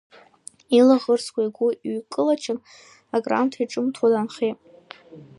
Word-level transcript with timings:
Илаӷырӡқәа 0.77 1.41
игәы 1.47 1.67
иҩкылачын, 1.87 2.57
акраамҭа 3.15 3.59
изҿымҭуа 3.63 4.07
даанхеит. 4.11 4.57